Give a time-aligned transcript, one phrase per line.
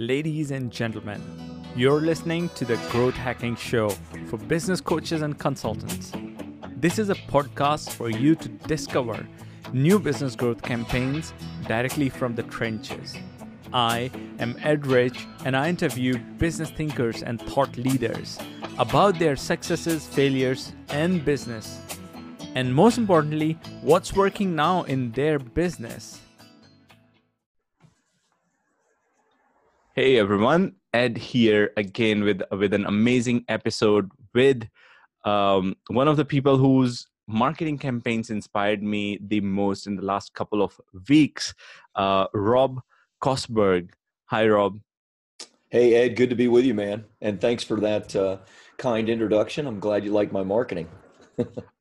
[0.00, 1.20] Ladies and gentlemen,
[1.74, 3.88] you're listening to the Growth Hacking Show
[4.28, 6.12] for business coaches and consultants.
[6.76, 9.26] This is a podcast for you to discover
[9.72, 11.32] new business growth campaigns
[11.66, 13.16] directly from the trenches.
[13.72, 18.38] I am Ed Rich, and I interview business thinkers and thought leaders
[18.78, 21.80] about their successes, failures, and business.
[22.54, 26.20] And most importantly, what's working now in their business.
[29.98, 34.62] Hey everyone, Ed here again with with an amazing episode with
[35.24, 40.34] um, one of the people whose marketing campaigns inspired me the most in the last
[40.34, 41.52] couple of weeks,
[41.96, 42.80] uh, Rob
[43.20, 43.90] Kosberg.
[44.26, 44.78] Hi, Rob.
[45.68, 48.36] Hey Ed, good to be with you, man, and thanks for that uh,
[48.76, 49.66] kind introduction.
[49.66, 50.86] I'm glad you like my marketing.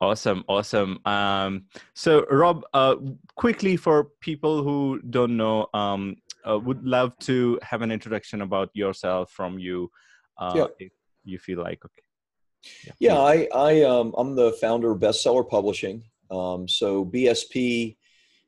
[0.01, 0.99] Awesome, awesome.
[1.05, 2.95] Um, so, Rob, uh,
[3.35, 8.69] quickly for people who don't know, um, uh, would love to have an introduction about
[8.73, 9.91] yourself from you
[10.37, 10.65] uh, yeah.
[10.79, 10.91] if
[11.23, 12.03] you feel like okay.
[12.85, 16.03] Yeah, yeah i i um, i'm the founder of bestseller publishing.
[16.31, 17.97] Um, so bsp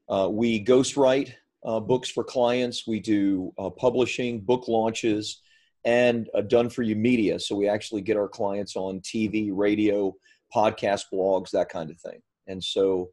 [0.09, 2.87] uh, we ghostwrite uh, books for clients.
[2.87, 5.41] We do uh, publishing book launches
[5.85, 7.39] and done for you media.
[7.39, 10.15] So we actually get our clients on tv radio
[10.53, 13.09] podcast blogs that kind of thing and so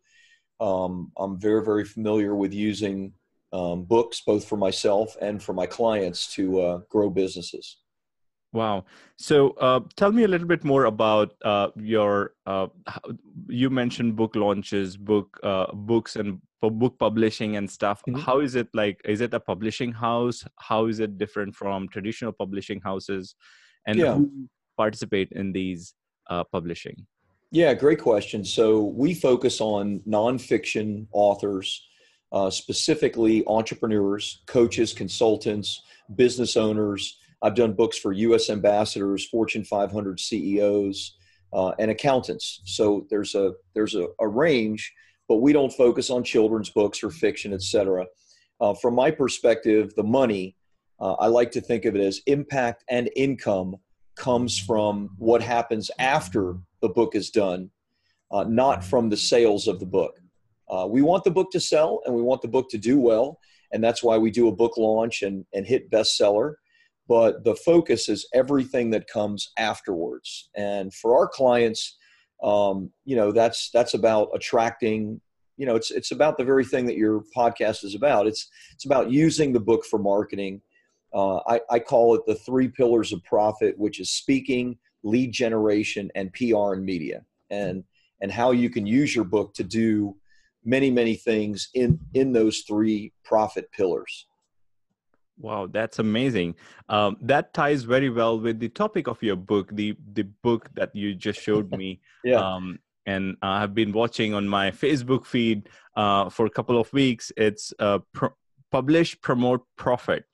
[0.60, 3.12] um, i'm very very familiar with using
[3.52, 7.78] um, books, both for myself and for my clients to uh, grow businesses.
[8.52, 8.84] Wow.
[9.18, 12.68] So uh, tell me a little bit more about uh, your, uh,
[13.48, 18.02] you mentioned book launches, book, uh, books and book publishing and stuff.
[18.08, 18.20] Mm-hmm.
[18.20, 20.44] How is it like, is it a publishing house?
[20.58, 23.34] How is it different from traditional publishing houses?
[23.86, 24.14] And yeah.
[24.14, 25.94] who participate in these
[26.28, 27.06] uh, publishing?
[27.50, 28.44] Yeah, great question.
[28.44, 31.86] So we focus on nonfiction authors
[32.32, 35.82] uh, specifically entrepreneurs, coaches, consultants,
[36.16, 37.18] business owners.
[37.42, 38.50] I've done books for U.S.
[38.50, 41.16] ambassadors, Fortune 500 CEOs,
[41.52, 42.62] uh, and accountants.
[42.64, 44.92] So there's a there's a, a, range,
[45.28, 48.06] but we don't focus on children's books or fiction, etc.
[48.60, 50.56] Uh, from my perspective, the money
[50.98, 53.76] uh, I like to think of it as impact and income
[54.16, 57.70] comes from what happens after the book is done,
[58.30, 60.14] uh, not from the sales of the book.
[60.68, 63.38] Uh, we want the book to sell and we want the book to do well.
[63.72, 66.54] And that's why we do a book launch and, and hit bestseller.
[67.08, 70.50] But the focus is everything that comes afterwards.
[70.56, 71.96] And for our clients,
[72.42, 75.20] um, you know, that's that's about attracting.
[75.56, 78.26] You know, it's it's about the very thing that your podcast is about.
[78.26, 80.60] It's it's about using the book for marketing.
[81.14, 86.10] Uh, I, I call it the three pillars of profit, which is speaking, lead generation,
[86.14, 87.84] and PR and media, and
[88.20, 90.16] and how you can use your book to do
[90.64, 94.26] many many things in in those three profit pillars.
[95.38, 96.56] Wow that's amazing.
[96.88, 100.94] Um, that ties very well with the topic of your book the the book that
[100.94, 102.00] you just showed me.
[102.24, 102.40] Yeah.
[102.40, 107.30] Um, and i've been watching on my facebook feed uh, for a couple of weeks.
[107.36, 108.34] It's uh, pr-
[108.72, 110.24] publish promote profit.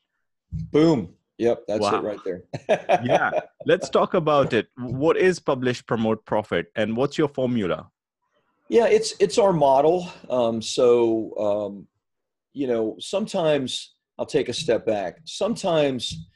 [0.51, 1.99] Boom Yep, that's wow.
[1.99, 2.45] it right there.
[3.05, 3.33] yeah,
[3.67, 4.69] let's talk about it.
[4.77, 7.91] What is publish, promote, profit, and what's your formula?
[8.69, 10.09] Yeah, it's it's our model.
[10.31, 10.87] Um, so
[11.49, 11.89] um,
[12.53, 15.19] you know, sometimes I'll take a step back.
[15.25, 16.29] Sometimes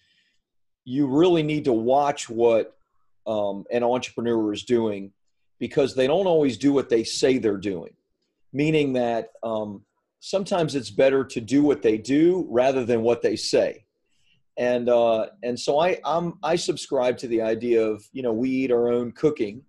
[0.85, 2.77] you really need to watch what
[3.29, 5.13] um, an entrepreneur is doing
[5.61, 7.95] because they don't always do what they say they're doing.
[8.53, 9.85] Meaning that um,
[10.19, 13.86] sometimes it's better to do what they do rather than what they say.
[14.59, 18.49] And uh, and so I I'm, I subscribe to the idea of you know we
[18.49, 19.63] eat our own cooking,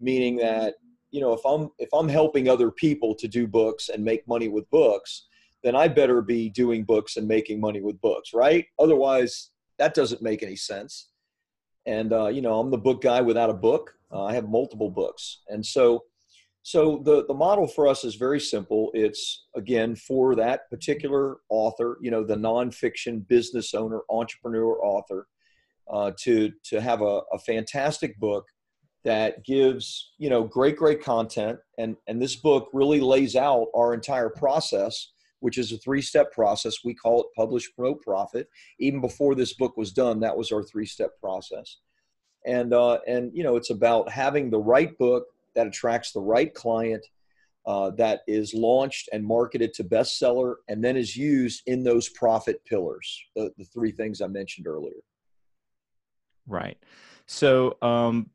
[0.00, 0.74] meaning that
[1.12, 4.48] you know if i'm if i'm helping other people to do books and make money
[4.48, 5.26] with books
[5.62, 8.66] then i better be doing books and making money with books right?
[8.80, 11.08] Otherwise that doesn't make any sense.
[11.86, 13.94] And uh, you know i'm the book guy without a book.
[14.10, 15.42] Uh, i have multiple books.
[15.48, 16.04] And so
[16.62, 18.90] so the the model for us is very simple.
[18.94, 25.26] It's again for that particular author you know the nonfiction business owner entrepreneur author
[25.90, 28.46] uh, to to have a, a fantastic book
[29.04, 31.58] that gives you know great great content.
[31.78, 35.08] And and this book really lays out our entire process
[35.42, 36.84] which is a three step process.
[36.84, 38.48] We call it publish promote profit.
[38.78, 41.78] Even before this book was done that was our three step process.
[42.46, 46.54] And uh, and you know it's about having the right book that attracts the right
[46.54, 47.04] client
[47.64, 52.64] uh, that is launched and marketed to bestseller and then is used in those profit
[52.64, 55.02] pillars the, the three things i mentioned earlier
[56.46, 56.78] right
[57.26, 58.28] so um,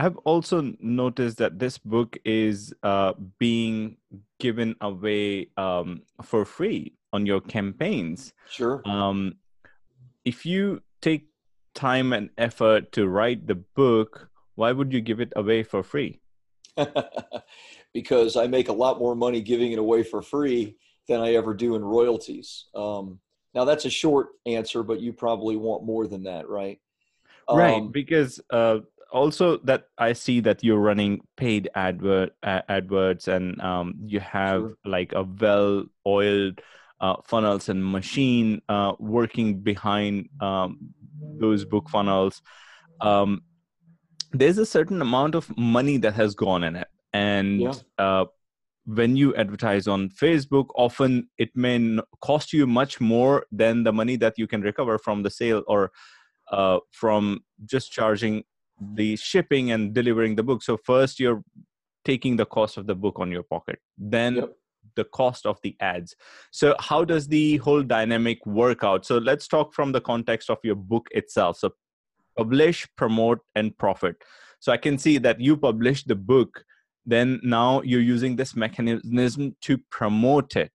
[0.00, 3.98] I've also noticed that this book is uh, being
[4.38, 8.32] given away um, for free on your campaigns.
[8.48, 8.80] Sure.
[8.86, 9.34] Um,
[10.24, 11.28] if you take
[11.74, 14.29] time and effort to write the book,
[14.60, 16.20] why would you give it away for free?
[17.94, 20.76] because I make a lot more money giving it away for free
[21.08, 22.66] than I ever do in royalties.
[22.74, 23.20] Um,
[23.54, 26.78] now that's a short answer, but you probably want more than that, right?
[27.50, 28.80] Right, um, because uh,
[29.10, 34.60] also that I see that you're running paid advert uh, adverts, and um, you have
[34.60, 34.76] sure.
[34.84, 36.60] like a well-oiled
[37.00, 40.92] uh, funnels and machine uh, working behind um,
[41.40, 42.42] those book funnels.
[43.00, 43.40] Um,
[44.32, 47.74] there's a certain amount of money that has gone in it, and yeah.
[47.98, 48.24] Uh,
[48.86, 54.16] when you advertise on Facebook, often it may cost you much more than the money
[54.16, 55.92] that you can recover from the sale or
[56.50, 58.42] uh, from just charging
[58.94, 60.62] the shipping and delivering the book.
[60.62, 61.42] So first you're
[62.04, 64.56] taking the cost of the book on your pocket, then yep.
[64.96, 66.16] the cost of the ads.
[66.50, 69.04] So how does the whole dynamic work out?
[69.04, 71.58] So let's talk from the context of your book itself.
[71.58, 71.70] So
[72.40, 74.16] publish, promote, and profit.
[74.60, 76.64] So I can see that you published the book
[77.06, 80.72] then now you're using this mechanism to promote it.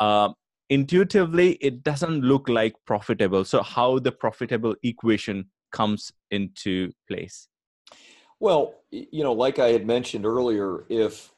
[0.00, 0.30] Uh,
[0.70, 3.44] intuitively, it doesn't look like profitable.
[3.44, 7.48] So, how the profitable equation comes into place?
[8.40, 11.32] Well, you know, like I had mentioned earlier, if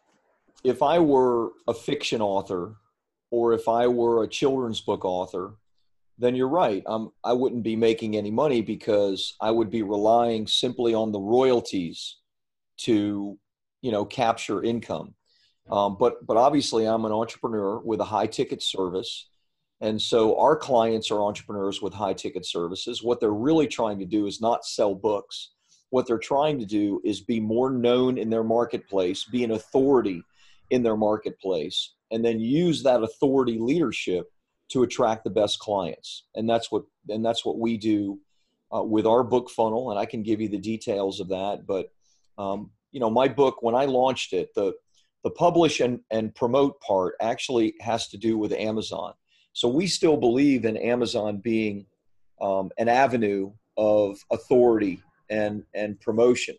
[0.62, 2.76] if I were a fiction author
[3.30, 5.54] or if I were a children's book author,
[6.20, 6.82] then you're right.
[6.86, 11.18] Um, I wouldn't be making any money because I would be relying simply on the
[11.18, 12.18] royalties
[12.78, 13.38] to
[13.80, 15.14] you know capture income.
[15.70, 19.28] Um, but but obviously i'm an entrepreneur with a high ticket service.
[19.82, 23.02] And so our clients are entrepreneurs with high ticket services.
[23.02, 25.52] What they're really trying to do is not sell books.
[25.88, 30.22] What they're trying to do is be more known in their marketplace be an authority
[30.68, 34.30] in their marketplace and then use that authority leadership
[34.70, 38.18] to attract the best clients and that's what and that's what we do
[38.74, 41.92] uh, with our book funnel and i can give you the details of that but
[42.38, 44.72] um, you know, my book, when I launched it, the,
[45.22, 49.12] the publish and, and promote part actually has to do with Amazon.
[49.52, 51.86] So we still believe in Amazon being
[52.40, 56.56] um, an avenue of authority and, and promotion.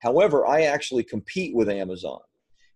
[0.00, 2.20] However, I actually compete with Amazon.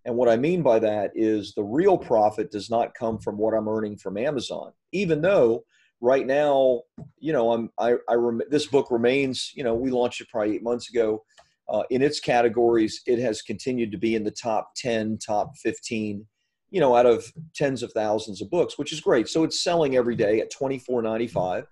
[0.09, 3.53] And what I mean by that is the real profit does not come from what
[3.53, 5.65] I'm earning from Amazon, even though
[6.01, 6.81] right now,
[7.19, 10.55] you know, I'm, I, I rem- this book remains, you know, we launched it probably
[10.55, 11.23] eight months ago
[11.69, 16.27] uh, in its categories, it has continued to be in the top 10, top 15,
[16.71, 19.29] you know, out of tens of thousands of books, which is great.
[19.29, 21.67] So it's selling every day at $24.95.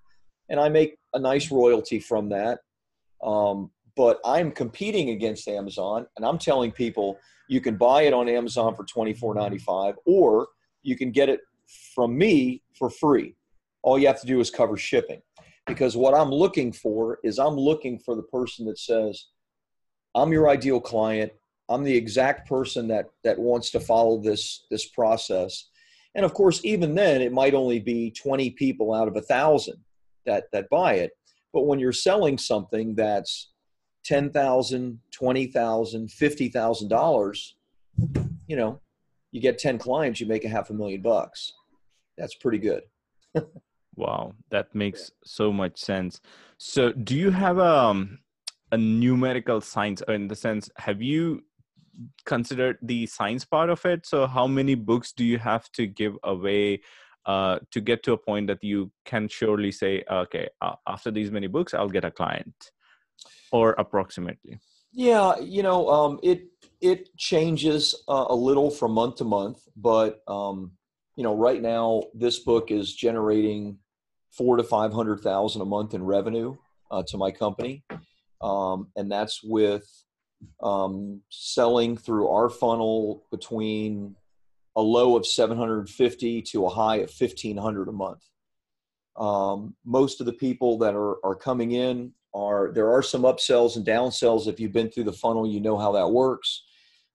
[0.51, 2.59] And I make a nice royalty from that.
[3.25, 7.19] Um, but I'm competing against Amazon and I'm telling people
[7.49, 10.49] you can buy it on Amazon for $24.95 or
[10.83, 11.41] you can get it
[11.95, 13.35] from me for free.
[13.83, 15.23] All you have to do is cover shipping.
[15.67, 19.27] Because what I'm looking for is I'm looking for the person that says,
[20.15, 21.33] I'm your ideal client.
[21.69, 25.69] I'm the exact person that that wants to follow this this process.
[26.15, 29.77] And of course, even then, it might only be 20 people out of a thousand
[30.25, 31.11] that that buy it.
[31.53, 33.51] But when you're selling something that's
[34.07, 37.57] ten thousand, twenty thousand, fifty thousand dollars,
[38.47, 38.81] you know,
[39.33, 41.53] you get 10 clients, you make a half a million bucks.
[42.17, 42.83] That's pretty good.
[43.97, 46.21] wow, that makes so much sense.
[46.57, 48.19] So, do you have um
[48.73, 51.43] a numerical science in the sense have you
[52.25, 56.15] considered the science part of it so how many books do you have to give
[56.25, 56.81] away
[57.27, 61.31] uh, to get to a point that you can surely say okay uh, after these
[61.31, 62.73] many books i'll get a client
[63.53, 64.59] or approximately
[64.93, 66.47] yeah you know um, it
[66.81, 70.73] it changes uh, a little from month to month but um,
[71.17, 73.79] you know right now this book is generating
[74.31, 76.57] four to five hundred thousand a month in revenue
[76.91, 77.85] uh, to my company
[78.41, 79.87] um, and that's with
[80.63, 84.15] um, selling through our funnel between
[84.77, 88.23] a low of 750 to a high of 1500 a month.
[89.17, 93.77] Um, most of the people that are, are coming in are there are some upsells
[93.77, 94.47] and downsells.
[94.47, 96.65] If you've been through the funnel, you know how that works.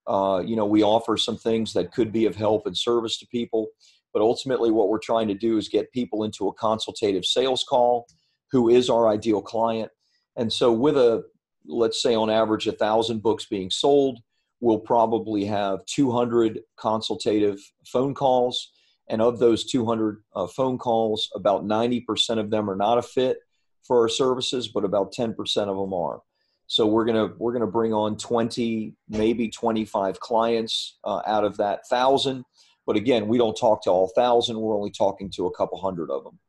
[0.07, 3.27] Uh, you know, we offer some things that could be of help and service to
[3.27, 3.67] people,
[4.13, 8.07] but ultimately, what we're trying to do is get people into a consultative sales call
[8.51, 9.91] who is our ideal client
[10.35, 11.23] and so, with a
[11.65, 14.19] let's say on average a thousand books being sold,
[14.59, 18.71] we'll probably have 200 consultative phone calls.
[19.09, 23.39] And of those 200 uh, phone calls, about 90% of them are not a fit
[23.85, 25.35] for our services, but about 10%
[25.67, 26.21] of them are.
[26.67, 31.85] So we're gonna we're gonna bring on 20, maybe 25 clients uh, out of that
[31.89, 32.45] thousand.
[32.87, 34.59] But again, we don't talk to all thousand.
[34.59, 36.39] We're only talking to a couple hundred of them.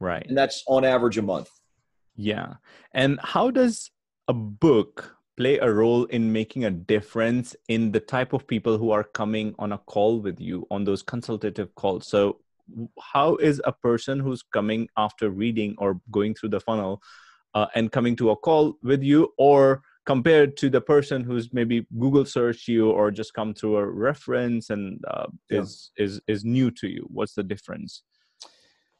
[0.00, 1.50] right and that's on average a month
[2.16, 2.54] yeah
[2.92, 3.90] and how does
[4.28, 8.90] a book play a role in making a difference in the type of people who
[8.90, 12.38] are coming on a call with you on those consultative calls so
[13.00, 17.02] how is a person who's coming after reading or going through the funnel
[17.54, 21.86] uh, and coming to a call with you or compared to the person who's maybe
[21.98, 25.60] google searched you or just come through a reference and uh, yeah.
[25.60, 27.06] is is is new to you?
[27.10, 28.02] What's the difference?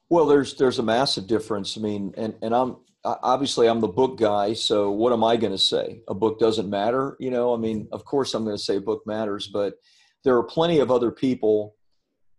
[0.09, 1.77] Well there's there's a massive difference.
[1.77, 5.53] I mean and and i'm obviously i'm the book guy so what am i going
[5.53, 6.01] to say?
[6.07, 7.53] A book doesn't matter you know?
[7.53, 9.75] I mean of course i'm going to say a book matters but
[10.23, 11.75] there are plenty of other people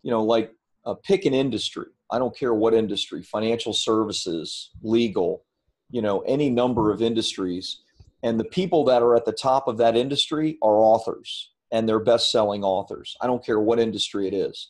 [0.03, 0.51] you know like
[0.87, 1.87] uh, pick an industry.
[2.09, 5.43] I don't care what industry financial services legal
[5.89, 7.81] you know any number of industries.
[8.23, 11.99] And the people that are at the top of that industry are authors and they're
[11.99, 13.15] best-selling authors.
[13.21, 14.69] I don't care what industry it is.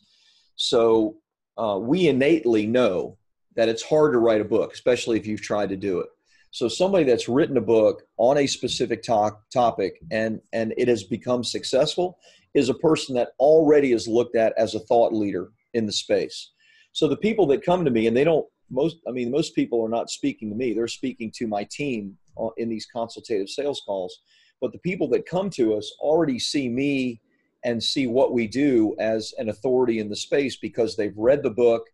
[0.56, 1.16] So
[1.56, 3.16] uh, we innately know
[3.56, 6.08] that it's hard to write a book especially if you've tried to do it.
[6.50, 11.04] So somebody that's written a book on a specific to- topic and and it has
[11.04, 12.18] become successful
[12.54, 16.52] is a person that already is looked at as a thought leader in the space.
[16.92, 19.82] So the people that come to me and they don't most i mean most people
[19.82, 20.72] are not speaking to me.
[20.72, 22.16] They're speaking to my team
[22.56, 24.20] in these consultative sales calls.
[24.60, 27.20] But the people that come to us already see me
[27.64, 31.50] and see what we do as an authority in the space because they've read the
[31.50, 31.84] book.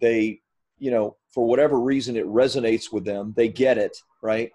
[0.00, 0.40] They
[0.78, 3.34] you know for whatever reason it resonates with them.
[3.36, 4.50] They get it right?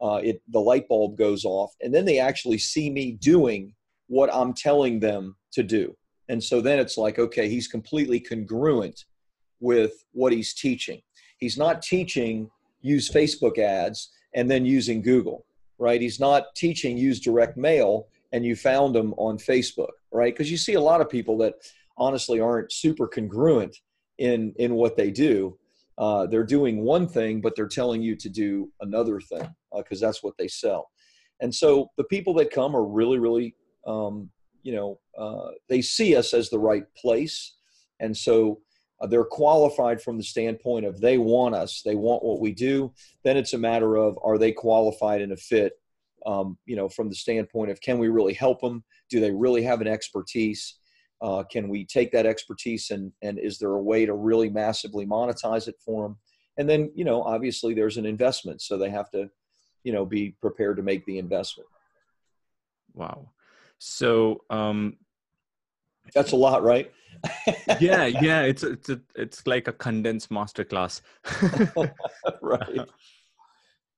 [0.00, 1.74] Uh, it the light bulb goes off.
[1.80, 3.74] And then they actually see me doing
[4.08, 5.94] what i'm telling them to do
[6.28, 9.04] and so then it's like okay he's completely congruent
[9.60, 11.00] with what he's teaching
[11.38, 15.44] he's not teaching use facebook ads and then using Google,
[15.78, 16.00] right?
[16.00, 20.34] He's not teaching use direct mail and you found him on Facebook, right?
[20.34, 21.54] Because you see a lot of people that
[21.96, 23.76] honestly aren't super congruent
[24.18, 25.58] in in what they do.
[25.96, 30.06] Uh, they're doing one thing, but they're telling you to do another thing because uh,
[30.06, 30.90] that's what they sell.
[31.40, 33.56] And so the people that come are really, really,
[33.86, 34.30] um,
[34.68, 37.54] you know, uh, they see us as the right place,
[38.00, 38.60] and so
[39.00, 42.92] uh, they're qualified from the standpoint of they want us, they want what we do.
[43.24, 45.72] Then it's a matter of are they qualified and a fit,
[46.26, 48.84] um, you know, from the standpoint of can we really help them?
[49.08, 50.74] Do they really have an expertise?
[51.22, 55.06] Uh, can we take that expertise and and is there a way to really massively
[55.06, 56.18] monetize it for them?
[56.58, 59.30] And then you know, obviously, there's an investment, so they have to,
[59.82, 61.70] you know, be prepared to make the investment.
[62.92, 63.30] Wow.
[63.78, 64.96] So um,
[66.14, 66.90] that's a lot, right?
[67.80, 68.42] yeah, yeah.
[68.42, 71.00] It's it's a, it's like a condensed masterclass.
[72.42, 72.88] right.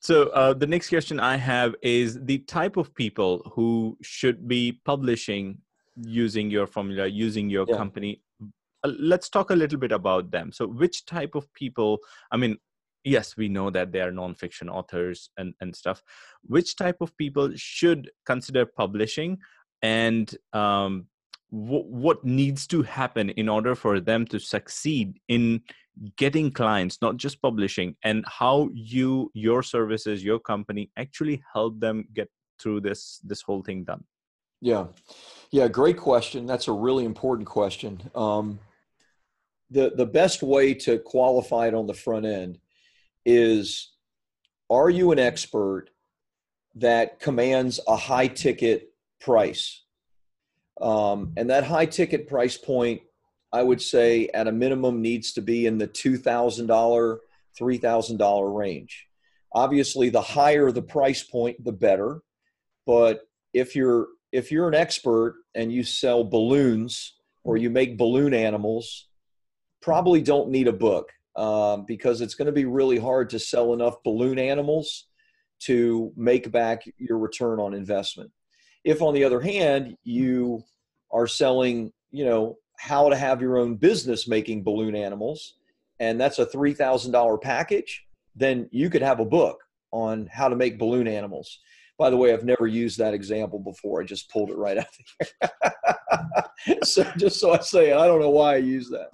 [0.00, 4.80] So uh, the next question I have is the type of people who should be
[4.84, 5.58] publishing
[5.96, 7.76] using your formula, using your yeah.
[7.76, 8.22] company.
[8.82, 10.52] Uh, let's talk a little bit about them.
[10.52, 11.98] So, which type of people?
[12.32, 12.56] I mean,
[13.04, 16.02] yes, we know that they are nonfiction authors and and stuff.
[16.42, 19.38] Which type of people should consider publishing?
[19.82, 21.06] And um,
[21.50, 25.62] what needs to happen in order for them to succeed in
[26.16, 32.06] getting clients not just publishing and how you your services your company actually help them
[32.14, 34.04] get through this this whole thing done?
[34.60, 34.86] Yeah.
[35.50, 36.46] Yeah great question.
[36.46, 38.00] That's a really important question.
[38.14, 38.60] Um,
[39.70, 42.58] the the best way to qualify it on the front end
[43.26, 43.92] is
[44.68, 45.90] are you an expert
[46.76, 48.89] that commands a high ticket
[49.20, 49.82] price
[50.80, 53.02] um, and that high ticket price point,
[53.52, 57.18] I would say at a minimum needs to be in the $2,000,
[57.60, 59.06] $3,000 range.
[59.52, 62.22] Obviously, the higher the price point, the better.
[62.86, 63.22] But
[63.52, 69.08] if you're if you're an expert and you sell balloons or you make balloon animals,
[69.82, 73.72] probably don't need a book um, because it's going to be really hard to sell
[73.74, 75.06] enough balloon animals
[75.62, 78.30] to make back your return on investment.
[78.84, 80.62] If, on the other hand, you
[81.10, 85.54] are selling, you know, how to have your own business making balloon animals,
[85.98, 89.60] and that's a $3,000 package, then you could have a book
[89.92, 91.58] on how to make balloon animals.
[91.98, 94.00] By the way, I've never used that example before.
[94.00, 94.86] I just pulled it right out
[95.20, 95.50] of
[96.62, 96.78] here.
[96.82, 99.10] so just so I say, I don't know why I use that.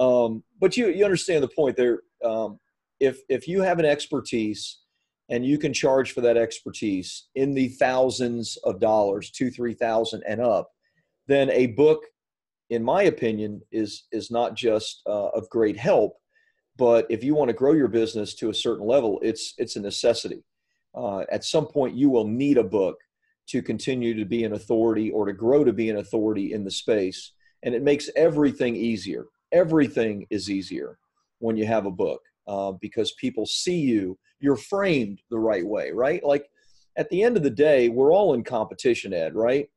[0.00, 2.00] Um, but you you understand the point there.
[2.24, 2.60] Um,
[3.00, 4.81] if if you have an expertise
[5.28, 10.22] and you can charge for that expertise in the thousands of dollars, two, three thousand
[10.28, 10.70] and up,
[11.26, 12.04] then a book,
[12.70, 16.16] in my opinion, is is not just uh, of great help,
[16.76, 19.80] but if you want to grow your business to a certain level, it's it's a
[19.80, 20.44] necessity.
[20.94, 22.98] Uh, at some point, you will need a book
[23.48, 26.70] to continue to be an authority or to grow to be an authority in the
[26.70, 29.26] space, and it makes everything easier.
[29.52, 30.98] Everything is easier
[31.38, 32.20] when you have a book.
[32.46, 34.18] Uh, because people see you.
[34.40, 36.22] You're framed the right way, right?
[36.24, 36.48] Like
[36.96, 39.68] at the end of the day, we're all in competition, Ed, right?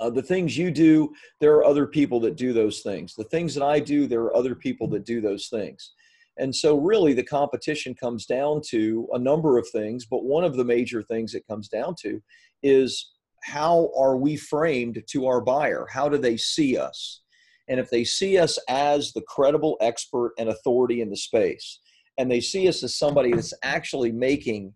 [0.00, 3.14] Uh, the things you do, there are other people that do those things.
[3.14, 5.92] The things that I do, there are other people that do those things.
[6.36, 10.56] And so, really, the competition comes down to a number of things, but one of
[10.56, 12.20] the major things it comes down to
[12.64, 13.12] is
[13.44, 15.86] how are we framed to our buyer?
[15.90, 17.20] How do they see us?
[17.68, 21.80] And if they see us as the credible expert and authority in the space,
[22.18, 24.74] and they see us as somebody that's actually making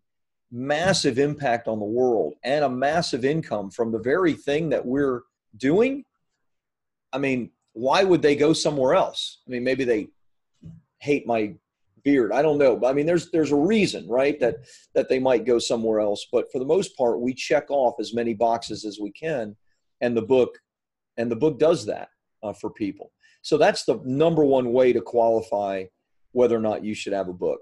[0.50, 5.22] massive impact on the world and a massive income from the very thing that we're
[5.58, 6.04] doing,
[7.12, 9.42] I mean, why would they go somewhere else?
[9.46, 10.08] I mean, maybe they
[11.00, 11.54] hate my
[12.02, 12.32] beard.
[12.32, 12.76] I don't know.
[12.76, 14.56] But I mean, there's there's a reason, right, that
[14.94, 16.26] that they might go somewhere else.
[16.32, 19.54] But for the most part, we check off as many boxes as we can,
[20.00, 20.58] and the book,
[21.18, 22.08] and the book does that
[22.42, 23.12] uh, for people.
[23.42, 25.84] So that's the number one way to qualify
[26.32, 27.60] whether or not you should have a book.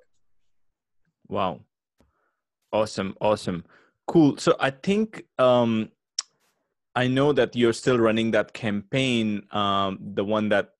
[1.28, 1.60] Wow,
[2.72, 3.64] awesome, awesome,
[4.06, 4.36] cool.
[4.36, 5.90] So I think um,
[6.94, 10.70] I know that you're still running that campaign, um, the one that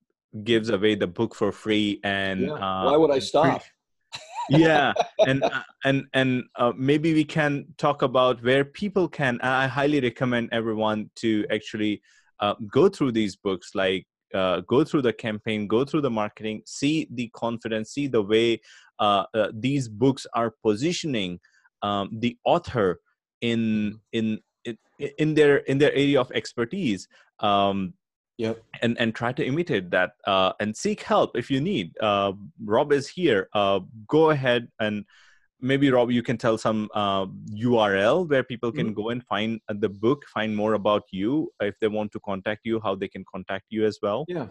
[0.43, 2.53] gives away the book for free and yeah.
[2.53, 3.63] uh, why would i stop
[4.49, 4.93] yeah
[5.25, 9.99] and uh, and and uh, maybe we can talk about where people can i highly
[9.99, 12.01] recommend everyone to actually
[12.39, 16.61] uh, go through these books like uh, go through the campaign go through the marketing
[16.65, 18.59] see the confidence see the way
[18.99, 21.39] uh, these books are positioning
[21.81, 22.99] um, the author
[23.41, 24.39] in in
[25.17, 27.07] in their in their area of expertise
[27.39, 27.93] um,
[28.37, 28.63] Yep.
[28.83, 31.97] And and try to imitate that uh, and seek help if you need.
[31.99, 33.49] Uh, Rob is here.
[33.53, 35.05] Uh, go ahead and
[35.59, 39.01] maybe Rob, you can tell some URL uh, where people can mm-hmm.
[39.01, 41.51] go and find uh, the book, find more about you.
[41.61, 44.25] If they want to contact you, how they can contact you as well.
[44.27, 44.47] Yeah.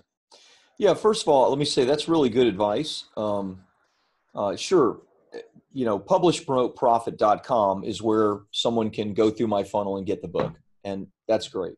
[0.79, 0.95] Yeah.
[0.95, 3.05] First of all, let me say that's really good advice.
[3.17, 3.63] Um,
[4.35, 5.01] uh, sure.
[5.73, 10.54] You know, publishpromoteprofit.com is where someone can go through my funnel and get the book,
[10.85, 11.75] and that's great.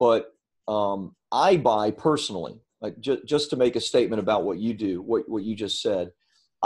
[0.00, 0.32] But
[0.66, 5.02] um, I buy personally, like ju- just to make a statement about what you do,
[5.02, 6.12] what, what you just said,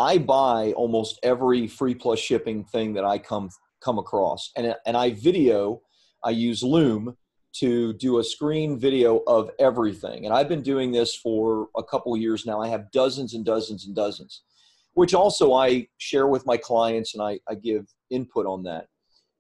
[0.01, 3.51] I buy almost every free plus shipping thing that I come
[3.83, 5.83] come across, and and I video.
[6.25, 7.17] I use Loom
[7.61, 12.17] to do a screen video of everything, and I've been doing this for a couple
[12.17, 12.63] years now.
[12.63, 14.43] I have dozens and dozens and dozens,
[14.95, 18.87] which also I share with my clients, and I, I give input on that.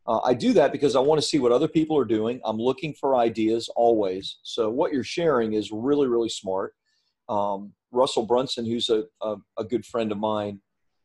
[0.06, 2.38] Uh, I do that because I want to see what other people are doing.
[2.44, 4.40] I'm looking for ideas always.
[4.42, 6.74] So what you're sharing is really, really smart.
[7.30, 10.60] Um, Russell Brunson, who's a, a, a, good friend of mine,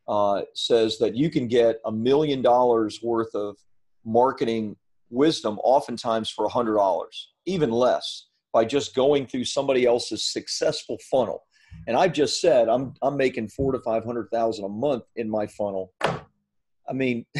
[0.08, 3.56] uh, says that you can get a million dollars worth of
[4.04, 4.76] marketing
[5.10, 10.98] wisdom oftentimes for a hundred dollars, even less, by just going through somebody else's successful
[11.10, 11.42] funnel.
[11.88, 15.28] And I've just said I'm I'm making four to five hundred thousand a month in
[15.28, 15.92] my funnel.
[16.02, 17.26] I mean.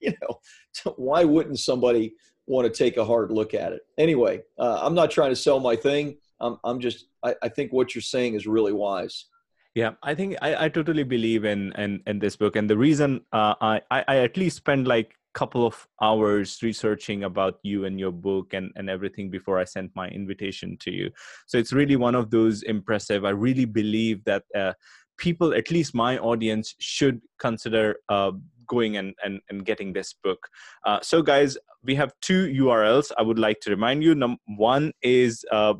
[0.00, 0.40] you know,
[0.96, 2.14] why wouldn't somebody
[2.46, 3.82] want to take a hard look at it?
[3.98, 6.16] Anyway, uh, I'm not trying to sell my thing.
[6.40, 9.26] I'm, I'm just, I, I think what you're saying is really wise.
[9.74, 13.20] Yeah, I think I, I totally believe in, in in this book, and the reason
[13.32, 18.12] uh, I, I at least spend like couple of hours researching about you and your
[18.12, 21.10] book and, and everything before I sent my invitation to you.
[21.46, 23.24] So it's really one of those impressive.
[23.24, 24.72] I really believe that uh,
[25.18, 28.32] people, at least my audience, should consider uh,
[28.66, 30.48] going and, and, and getting this book.
[30.84, 34.14] Uh, so, guys, we have two URLs I would like to remind you.
[34.14, 35.74] Number one is uh,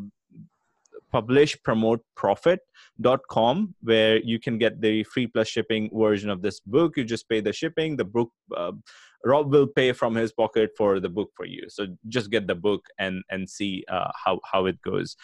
[1.13, 6.97] publishpromoteprofit.com, where you can get the free plus shipping version of this book.
[6.97, 7.97] You just pay the shipping.
[7.97, 8.71] The book, uh,
[9.25, 11.65] Rob will pay from his pocket for the book for you.
[11.69, 15.17] So just get the book and and see uh, how how it goes.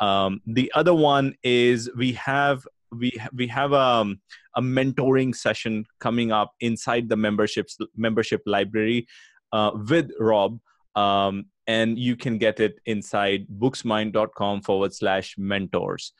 [0.00, 4.20] Um, the other one is we have we we have a, um,
[4.56, 9.06] a mentoring session coming up inside the memberships membership library
[9.52, 10.58] uh, with Rob.
[10.94, 16.12] Um, and you can get it inside booksmind.com forward slash mentors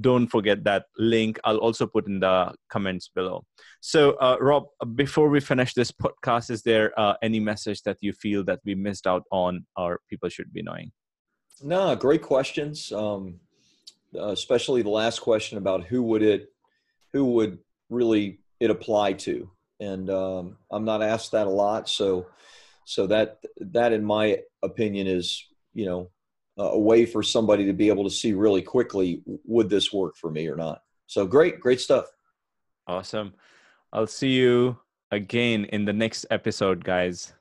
[0.00, 1.40] Don't forget that link.
[1.44, 3.44] I'll also put in the comments below.
[3.80, 8.12] So, uh, Rob, before we finish this podcast, is there uh, any message that you
[8.12, 10.92] feel that we missed out on or people should be knowing?
[11.62, 12.92] No, great questions.
[12.92, 13.40] Um,
[14.14, 16.52] uh, especially the last question about who would it,
[17.12, 17.58] who would
[17.90, 21.88] really it apply to, and um, I'm not asked that a lot.
[21.88, 22.26] So,
[22.88, 26.10] so that that in my opinion is you know
[26.56, 30.30] a way for somebody to be able to see really quickly would this work for
[30.30, 30.82] me or not.
[31.06, 32.06] So great, great stuff.
[32.88, 33.34] Awesome.
[33.92, 34.76] I'll see you
[35.12, 37.32] again in the next episode, guys.